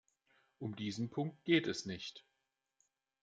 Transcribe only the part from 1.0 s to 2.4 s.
Punkt geht es nicht.